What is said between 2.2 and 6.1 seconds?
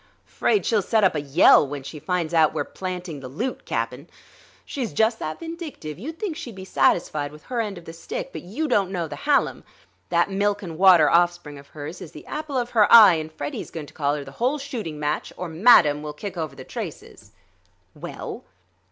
out we're planting the loot, Cap'n. She's just that vindictive;